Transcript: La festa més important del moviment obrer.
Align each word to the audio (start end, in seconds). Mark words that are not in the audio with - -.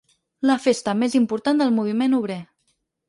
La 0.49 0.53
festa 0.63 0.95
més 1.01 1.17
important 1.19 1.61
del 1.63 1.75
moviment 1.77 2.17
obrer. 2.23 2.39